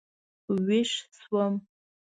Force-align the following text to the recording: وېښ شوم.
وېښ 0.65 0.91
شوم. 1.21 1.53